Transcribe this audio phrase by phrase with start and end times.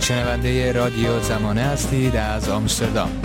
[0.00, 3.22] شنونده رادیو زمانه هستید از آمستردام.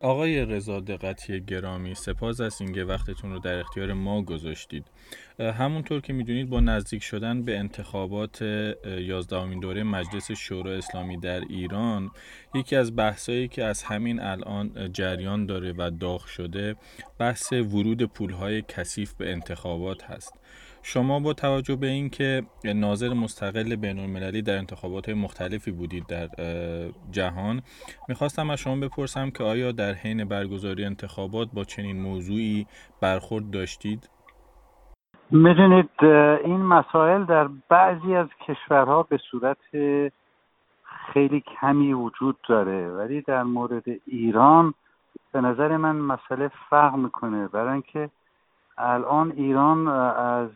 [0.00, 4.84] آقای رضا دقتی گرامی سپاس از اینکه وقتتون رو در اختیار ما گذاشتید.
[5.38, 8.42] همونطور که می‌دونید با نزدیک شدن به انتخابات
[9.00, 12.10] یازدهمین دوره مجلس شورای اسلامی در ایران
[12.54, 16.76] یکی از بحثایی که از همین الان جریان داره و داغ شده
[17.18, 20.32] بحث ورود پولهای کثیف به انتخابات هست.
[20.92, 26.28] شما با توجه به اینکه ناظر مستقل بین المللی در انتخابات مختلفی بودید در
[27.10, 27.60] جهان
[28.08, 32.66] می‌خواستم از شما بپرسم که آیا در حین برگزاری انتخابات با چنین موضوعی
[33.02, 34.10] برخورد داشتید؟
[35.30, 35.90] می‌دونید
[36.44, 39.58] این مسائل در بعضی از کشورها به صورت
[41.12, 44.74] خیلی کمی وجود داره ولی در مورد ایران
[45.32, 48.10] به نظر من مسئله فرق می‌کنه برای اینکه
[48.78, 50.50] الان ایران از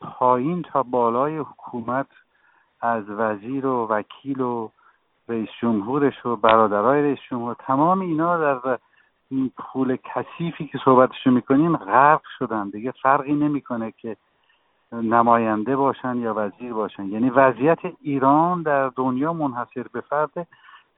[0.00, 2.06] پایین تا بالای حکومت
[2.80, 4.68] از وزیر و وکیل و
[5.28, 8.78] رئیس جمهورش و برادرای رئیس جمهور تمام اینا در
[9.30, 12.68] این پول کثیفی که صحبتش می‌کنیم غرق شدن.
[12.68, 14.16] دیگه فرقی نمی‌کنه که
[14.92, 17.04] نماینده باشن یا وزیر باشن.
[17.04, 20.46] یعنی وضعیت ایران در دنیا منحصر به فرده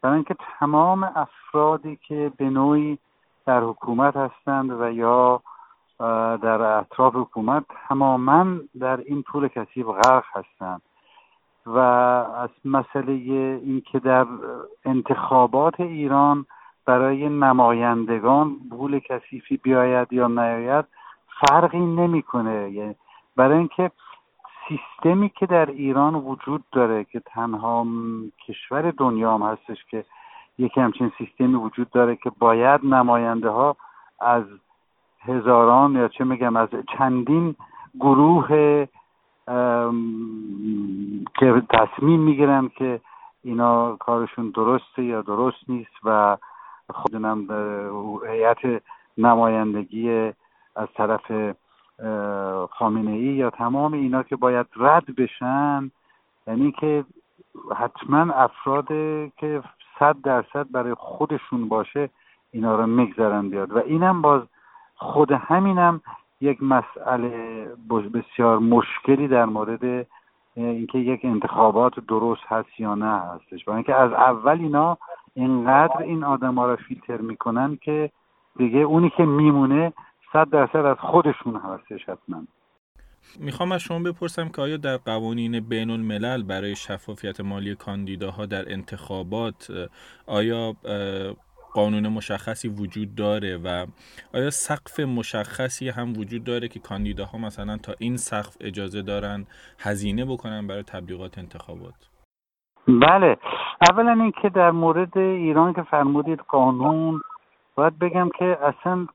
[0.02, 2.98] برای اینکه تمام افرادی که به نوعی
[3.46, 5.42] در حکومت هستند و یا
[6.42, 10.82] در اطراف حکومت تماما در این پول کثیف غرق هستند
[11.66, 13.12] و از مسئله
[13.64, 14.26] اینکه در
[14.84, 16.46] انتخابات ایران
[16.86, 20.84] برای نمایندگان پول کثیفی بیاید یا نیاید
[21.40, 22.70] فرقی نمی‌کنه.
[22.70, 22.94] یعنی
[23.36, 23.90] برای اینکه
[24.68, 27.86] سیستمی که در ایران وجود داره که تنها
[28.46, 30.04] کشور دنیا هم هستش که
[30.58, 33.76] یک همچین سیستمی وجود داره که باید نماینده ها
[34.20, 34.44] از
[35.24, 37.54] هزاران یا چه میگم از چندین
[38.00, 38.48] گروه
[41.38, 43.00] که تصمیم می‌گیرن که
[43.44, 46.36] اینا کارشون درسته یا درست نیست و
[46.90, 47.46] خودنم
[48.30, 48.82] هیئت
[49.18, 50.32] نمایندگی
[50.76, 51.54] از طرف
[52.70, 55.90] خامنه ای یا تمام اینا که باید رد بشن.
[56.46, 57.04] یعنی که
[57.76, 58.88] حتما افراد
[59.36, 59.62] که
[59.98, 62.10] صد درصد برای خودشون باشه
[62.50, 63.72] اینا رو میگذرن بیاد.
[63.72, 64.42] و اینم باز
[64.94, 66.00] خود همینم
[66.40, 67.66] یک مسئله
[68.14, 70.06] بسیار مشکلی در مورد
[70.54, 73.64] اینکه یک انتخابات درست هست یا نه هستش.
[73.64, 74.98] برای اینکه از اول اینا
[75.34, 78.10] اینقدر این آدم ها رو فیلتر می‌کنن که
[78.56, 79.92] دیگه اونی که میمونه
[80.32, 82.42] صد درصد از خودشون هستش حتما.
[83.40, 88.72] می‌خوام از شما بپرسم که آیا در قوانین بین الملل برای شفافیت مالی کاندیداها در
[88.72, 89.88] انتخابات
[90.26, 90.74] آیا
[91.74, 93.86] قانون مشخصی وجود داره و
[94.34, 99.46] آیا سقف مشخصی هم وجود داره که کاندیداها مثلا تا این سقف اجازه دارن
[99.78, 102.08] هزینه بکنن برای تبلیغات انتخابات؟
[102.88, 103.36] بله
[103.90, 107.20] اولا اینکه در مورد ایران که فرمودید قانون
[107.74, 109.06] باید بگم که اصلا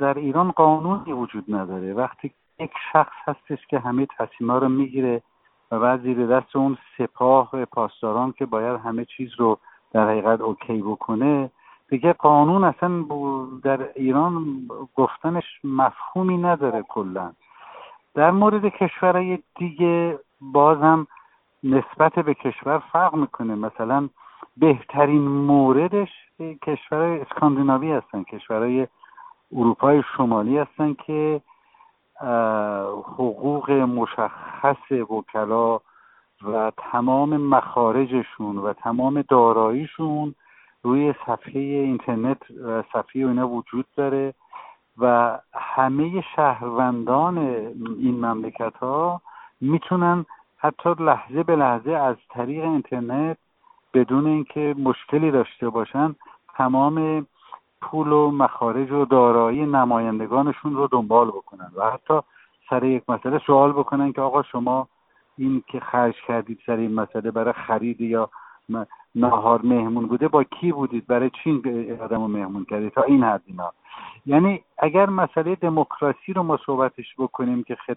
[0.00, 1.94] در ایران قانونی وجود نداره.
[1.94, 5.22] وقتی یک شخص هستش که همه تصمیما رو می‌گیره
[5.70, 9.58] و بعد زیر دست اون سپاه پاسداران که باید همه چیز رو
[9.92, 11.50] در حقیقت اوکی بکنه
[11.92, 13.04] دیگه قانون اصلا
[13.62, 14.44] در ایران
[14.96, 17.32] گفتنش مفهومی نداره کلا.
[18.14, 21.06] در مورد کشورهای دیگه بازم
[21.64, 23.54] نسبت به کشور فرق می‌کنه.
[23.54, 24.08] مثلا
[24.56, 26.08] بهترین موردش
[26.62, 28.86] کشورهای اسکاندیناوی هستن کشورهای
[29.56, 31.40] اروپای شمالی هستن که
[33.18, 35.80] حقوق مشخص وکلا
[36.44, 40.34] و تمام مخارجشون و تمام داراییشون
[40.82, 44.34] روی صفحه اینترنت و صفحه اینا وجود داره
[44.98, 47.38] و همه شهروندان
[47.98, 49.20] این مملکت ها
[49.60, 50.26] می‌تونن
[50.58, 53.36] حتی لحظه به لحظه از طریق اینترنت
[53.94, 56.14] بدون اینکه مشکلی داشته باشن
[56.54, 57.26] تمام
[57.80, 62.20] پول و مخارج و دارایی نمایندگانشون رو دنبال بکنن و حتی
[62.70, 64.88] سر یک مسئله سوال بکنن که آقا شما
[65.38, 68.30] این که خرج کردید سر این مسئله برای خرید یا
[69.14, 71.62] نهار مهمون بوده با کی بودید؟ برای چی
[72.02, 73.72] آدم رو مهمون کردید؟ تا این حد اینا.
[74.26, 77.96] یعنی اگر مسئله دموکراسی رو ما صحبتش بکنیم که خد...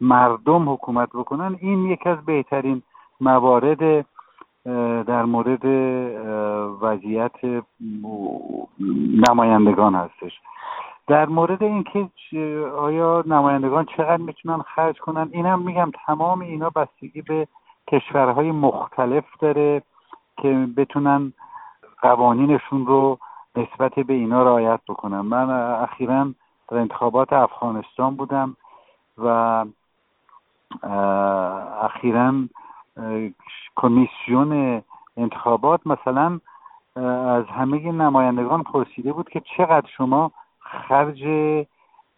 [0.00, 2.82] مردم حکومت بکنن این یکی از بهترین
[3.20, 4.06] موارد
[5.06, 5.64] در مورد
[6.82, 7.64] وضعیت
[9.28, 10.40] نمایندگان هستش.
[11.06, 12.08] در مورد اینکه
[12.78, 17.48] آیا نمایندگان چقدر می‌تونن خرج کنن اینم میگم تمام اینا بستگی به
[17.90, 19.82] کشورهای مختلف داره
[20.36, 21.32] که بتونن
[22.02, 23.18] قوانینشون رو
[23.56, 25.20] نسبت به اینا رعایت بکنن.
[25.20, 25.50] من
[25.82, 26.28] اخیرا
[26.68, 28.56] در انتخابات افغانستان بودم
[29.18, 29.64] و
[31.82, 32.34] اخیرا
[33.76, 34.82] کمیسیون
[35.16, 36.40] انتخابات مثلا
[37.26, 41.24] از همه نمایندگان پرسیده بود که چقدر شما خرج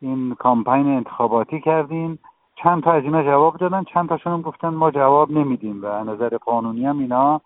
[0.00, 2.18] این کامپین انتخاباتی کردین
[2.62, 6.86] چند تا از اینا جواب دادن چند تاشون گفتن ما جواب نمیدیم و نظر قانونی
[6.86, 7.40] هم اینا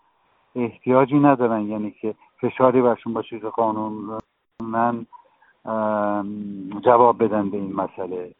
[0.55, 1.61] احتیاجی ندارن.
[1.61, 4.17] یعنی که فشاری برشون باشه که قانون
[4.61, 5.05] من
[6.85, 8.31] جواب بدن به این مسئله.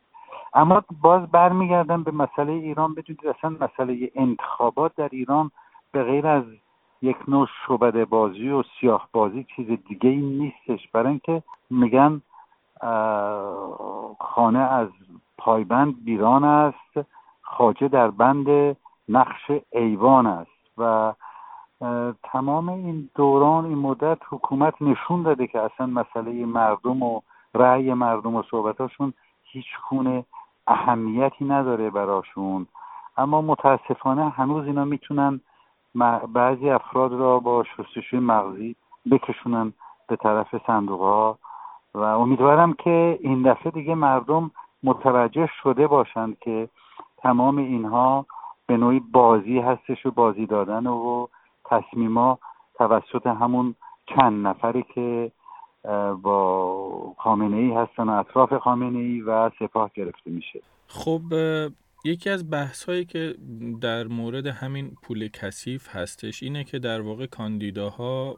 [0.54, 2.94] اما باز برمیگردم به مسئله ایران.
[2.94, 5.52] بدونید اصلا مسئله انتخابات در ایران
[5.92, 6.44] به غیر از
[7.02, 10.88] یک نوع شبده بازی و سیاه بازی چیز دیگه ای نیستش.
[10.94, 12.22] برای اینکه میگن
[14.20, 14.88] خانه از
[15.48, 17.08] پایبند بیران است
[17.42, 18.78] خاجه در بند
[19.10, 21.14] نقش ایوان است و
[22.24, 27.22] تمام این دوران این مدت حکومت نشون داده که اصلا مسئله مردم و
[27.56, 29.14] رأی مردم و صحبتاشون
[29.44, 30.26] هیچ خونه
[30.68, 32.68] اهمیتی نداره براشون.
[33.18, 35.40] اما متاسفانه هنوز اینا می‌تونن
[36.34, 38.76] بعضی افراد را با شستشوی مغزی
[39.12, 39.74] بکشونن
[40.08, 41.38] به طرف صندوق ها
[41.94, 44.52] و امیدوارم که این دفعه دیگه مردم
[44.84, 46.70] متوجه شده باشند که
[47.18, 48.26] تمام اینها
[48.68, 51.28] به نوعی بازی هستش و بازی دادن و
[51.66, 52.40] تصمیما
[52.78, 53.76] توسط همون
[54.16, 55.32] چند نفری که
[56.22, 60.62] با خامنه ای هستن و اطراف خامنه ای و سپاه گرفته میشه.
[60.88, 61.22] خب
[62.08, 63.36] یکی از بحث هایی که
[63.82, 68.36] در مورد همین پول کثیف هستش اینه که در واقع کاندیداها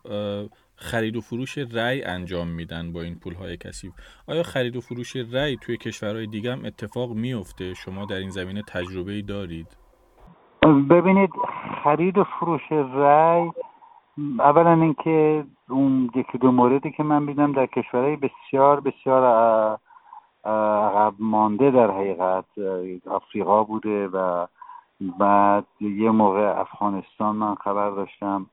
[0.75, 3.93] خرید و فروش رأی انجام میدن با این پول های کثیف.
[4.27, 8.61] آیا خرید و فروش رأی توی کشورهای دیگه هم اتفاق میفته؟ شما در این زمینه
[8.67, 9.77] تجربه ای دارید؟
[10.89, 11.29] ببینید
[11.83, 13.51] خرید و فروش رأی
[14.39, 19.23] اولا اینکه اون یکی دو موردی که من بیدم در کشورهای بسیار بسیار
[21.19, 22.45] مانده در حقیقت
[23.07, 24.47] آفریقا بوده و
[25.19, 28.45] بعد یه موقع افغانستان من خبر داشتم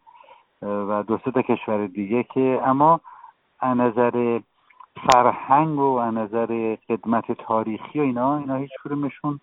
[0.62, 3.00] و دو تا کشور دیگه که اما
[3.60, 4.40] از نظر
[5.12, 9.40] فرهنگ و از نظر خدمت تاریخی و اینا اینا هیچ کدومشون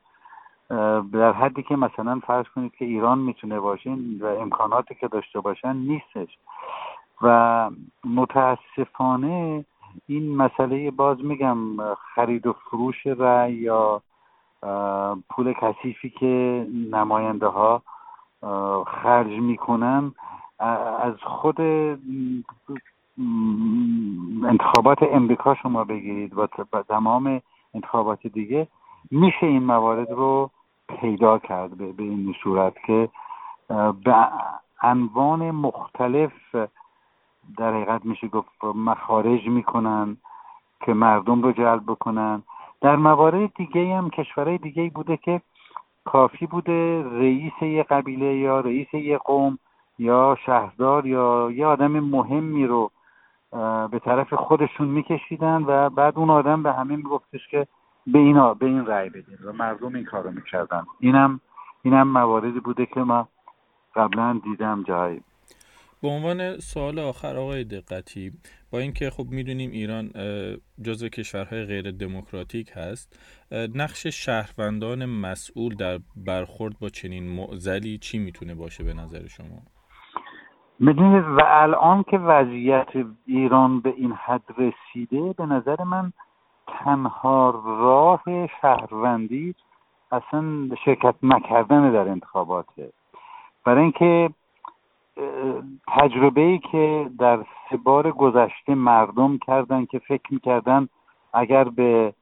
[1.13, 5.75] در حدی که مثلا فرض کنید که ایران می‌تونه باشه و امکاناتی که داشته باشن
[5.75, 6.37] نیستش.
[7.21, 7.69] و
[8.05, 9.65] متاسفانه
[10.07, 11.57] این مسئله باز میگم
[11.95, 14.01] خرید و فروش رأی یا
[15.29, 17.81] پول کثیفی که نماینده ها
[18.87, 20.11] خرج می‌کنن
[20.99, 21.59] از خود
[24.43, 26.47] انتخابات امریکا شما بگیرید و
[26.87, 27.41] تمام
[27.73, 28.67] انتخابات دیگه
[29.11, 30.49] میشه این موارد رو
[30.87, 33.09] پیدا کرد به این صورت که
[34.03, 34.15] به
[34.81, 36.31] انوان مختلف
[37.57, 40.17] در حقیقت میشه گفت مخارج می‌کنن
[40.85, 42.43] که مردم رو جلب بکنن.
[42.81, 45.41] در موارد دیگه هم کشورهای دیگه بوده که
[46.05, 49.59] کافی بوده رئیس یه قبیله یا رئیس یه قوم
[49.99, 52.91] یا شهردار یا یه آدم مهمی رو
[53.91, 57.67] به طرف خودشون میکشیدن و بعد اون آدم به همه میگفتش که
[58.07, 60.83] به اینا به این رأی بدین و مردم این کارو می‌کردن.
[60.99, 61.39] اینم
[61.83, 63.27] اینم مواردی بوده که ما
[63.95, 65.21] قبلا دیدم جایی
[66.03, 68.31] به عنوان سوال آخر آقای دقتی
[68.71, 70.09] با اینکه خب می‌دونیم ایران
[70.85, 73.19] جزو کشورهای غیر دموکراتیک هست
[73.75, 79.61] نقش شهروندان مسئول در برخورد با چنین معزلی چی می‌تونه باشه به نظر شما؟
[80.79, 82.89] می‌دونید و الان که وضعیت
[83.25, 86.13] ایران به این حد رسیده به نظر من
[86.67, 88.23] تنها راه
[88.61, 89.55] شهروندی
[90.11, 92.93] اصلا شرکت نکردن در انتخاباته.
[93.65, 94.29] برای اینکه
[95.87, 100.87] تجربه ای که در سه بار گذشته مردم کردن که فکر می‌کردن
[101.33, 102.13] اگر به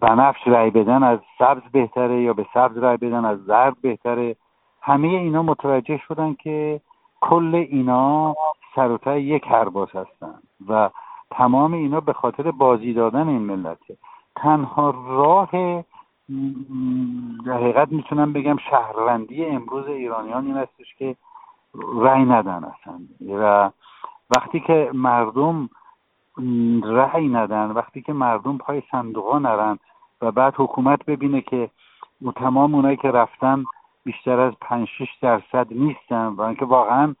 [0.00, 4.36] بنفش رای بدن از سبز بهتره یا به سبز رای بدن از زرد بهتره
[4.80, 6.80] همه اینا متوجه شدن که
[7.20, 8.34] کل اینا
[8.74, 10.34] سر یک هرباس هستن
[10.68, 10.90] و
[11.30, 13.96] تمام اینا به خاطر بازی دادن این ملته
[14.36, 15.50] تنها راه
[17.46, 21.16] در حقیقت می‌تونم بگم شهروندی امروز ایرانیان این هستش که
[21.74, 23.00] رأی ندن اصلا.
[23.28, 23.70] و
[24.36, 25.68] وقتی که مردم
[26.84, 29.78] رأی ندن وقتی که مردم پای صندوق نرن
[30.22, 31.70] و بعد حکومت ببینه که
[32.36, 33.64] تمام اونایی که رفتن
[34.04, 37.14] بیشتر از پنج شش درصد نیستن و اینکه واقعا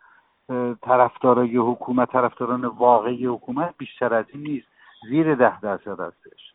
[0.82, 4.66] طرفدارای حکومت طرفداران واقعی حکومت بیشتر از این نیست.
[5.08, 6.51] زیر ده درصد هستش.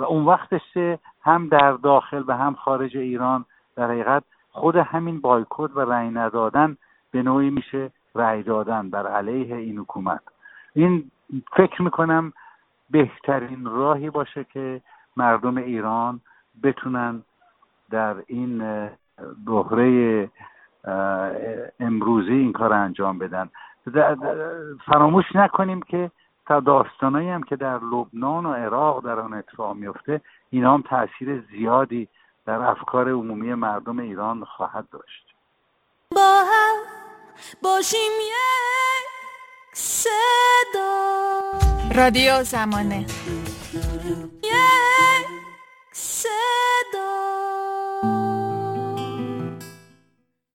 [0.00, 0.76] و اون وقتش
[1.22, 3.44] هم در داخل و هم خارج ایران.
[3.76, 6.76] در حقیقت خود همین بایکوت و رأی ندادن
[7.10, 10.20] به نوعی میشه رأی دادن بر علیه این حکومت.
[10.74, 11.10] این
[11.56, 12.32] فکر می‌کنم
[12.90, 14.80] بهترین راهی باشه که
[15.16, 16.20] مردم ایران
[16.62, 17.22] بتونن
[17.90, 18.88] در این
[19.46, 20.30] بحره
[21.80, 23.48] امروزی این کار انجام بدن.
[24.86, 26.10] فراموش نکنیم که
[26.46, 30.20] تا داستانایی هم که در لبنان و عراق در آن اتفاق میفته
[30.50, 32.08] اینا هم تاثیر زیادی
[32.46, 35.26] در افکار عمومی مردم ایران خواهد داشت.
[36.14, 36.76] با هم
[37.62, 40.90] باشیم یک صدا.
[41.96, 43.06] رادیو زمانه.